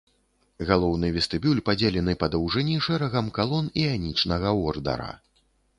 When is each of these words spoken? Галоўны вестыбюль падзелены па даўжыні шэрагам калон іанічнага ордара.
Галоўны 0.69 1.11
вестыбюль 1.17 1.61
падзелены 1.69 2.17
па 2.23 2.31
даўжыні 2.37 2.75
шэрагам 2.89 3.33
калон 3.39 3.73
іанічнага 3.85 4.59
ордара. 4.71 5.11